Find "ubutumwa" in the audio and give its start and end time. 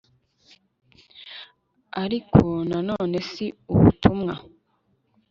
3.73-4.33